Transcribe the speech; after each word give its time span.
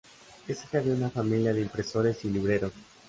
Es 0.47 0.63
hija 0.63 0.81
de 0.81 0.95
una 0.95 1.11
familia 1.11 1.53
de 1.53 1.61
impresores 1.61 2.25
y 2.25 2.31
libreros. 2.31 2.73